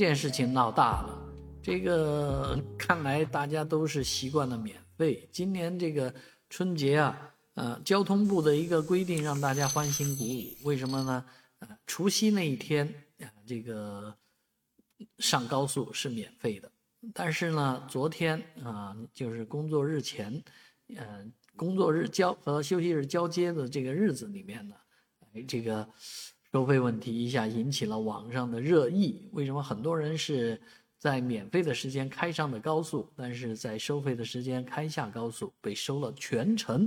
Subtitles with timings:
[0.00, 1.30] 这件事情闹大了。
[1.62, 5.28] 这个 看来大家都是习惯了免费。
[5.30, 6.14] 今年这个
[6.48, 10.56] 春节啊，呃，交通部的一个规定让大家欢欣鼓舞。
[10.64, 11.22] 为什么呢？
[11.58, 12.86] 呃，除夕那一天
[13.18, 14.16] 啊，这个
[15.18, 16.72] 上高速是免费的。
[17.12, 20.42] 但是呢，昨天啊，就是工作日前，
[20.96, 24.74] 呃，工作日交和休息日交接的这个日子里面呢，
[25.34, 25.86] 哎，这个
[26.52, 29.28] 收费问题一下引起了网上的热议。
[29.32, 30.60] 为什么很多人是？
[31.00, 36.86] 在免费的时间开上的高速，但是在收费的时间开下高速被收了全程，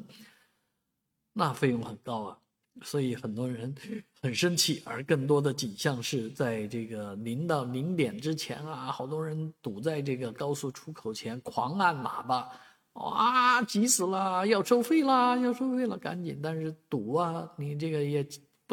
[1.34, 2.38] 那费用很高啊，
[2.84, 3.73] 所以很多人
[4.22, 4.84] 很生气。
[4.86, 12.52] 而更多的景象是在这个临到零点之前啊，好多人堵在这个高速出口前狂按喇叭，
[12.94, 16.39] 哇，急死了，要收费啦，要收费了，赶紧！
[16.39, 18.23] 但是堵啊，你这个也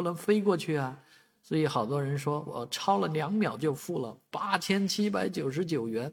[0.01, 0.97] 不能飞过去啊。
[1.43, 6.11] 所以好多人说我超了两秒就付了八千七百九十九元，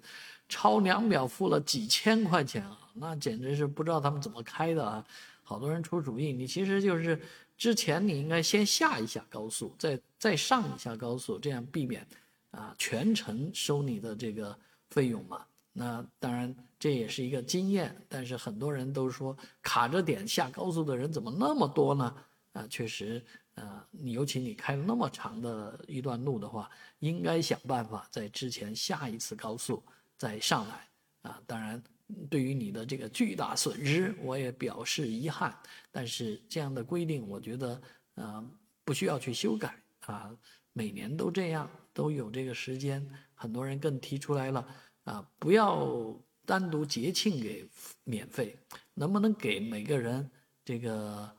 [0.49, 5.05] 超两秒付了几千块钱啊，那简直是不知道他们怎么开的啊！
[5.43, 7.19] 好多人出主意，你其实就是
[7.57, 12.07] 之前你应该先下一下高速，再再上一下高速，这样避免
[12.51, 14.55] 啊全程收你的这个
[14.91, 15.43] 费用嘛。
[15.73, 22.15] 那当然这也是一个经验，但是很多人都说卡着点下高速的人怎么那么多呢？
[22.55, 23.23] 啊，确实。
[23.59, 26.71] 呃，你尤其你开了那么长的一段路的话，
[27.01, 29.83] 应该想办法在之前下一次高速
[30.17, 30.89] 再上来
[31.23, 31.43] 啊。
[31.45, 31.83] 当然，
[32.31, 35.53] 对于你的这个巨大损失，我也表示遗憾。
[35.91, 37.83] 但是这样的规定，我觉得
[38.15, 38.51] 呃
[38.85, 39.75] 不需要去修改
[40.07, 40.31] 啊。
[40.73, 43.05] 每年都这样，都有这个时间。
[43.35, 44.65] 很多人更提出来了
[45.03, 46.15] 啊，不要
[46.47, 47.69] 单独节庆给
[48.05, 48.57] 免费，
[48.95, 50.31] 能不能给每个人
[50.65, 51.37] 这个？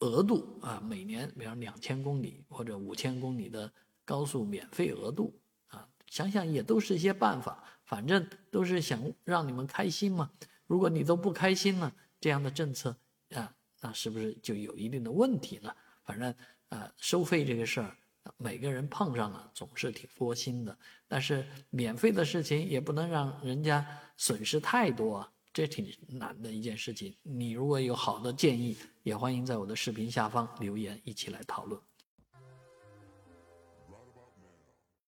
[0.00, 3.72] 额度啊，每年比方两千公里或者五千公里的
[4.04, 10.30] 高速免费额度啊，想想也都是一些办法，反正都是想让你们开心嘛。
[10.66, 12.96] 如果你都不开心了，这样的政策
[13.30, 15.74] 啊，那是不是就有一定的问题呢？
[16.04, 16.34] 反正
[16.68, 17.96] 啊，收费这个事儿，
[18.36, 23.86] 每个人碰上了总是挺窝心的，但是免费的事情也不能让人家
[24.16, 25.30] 损失太多啊。
[25.54, 31.80] 这挺难的一件事情，你如果有好的建议，也欢迎在我的视频下方留言，一起来讨论。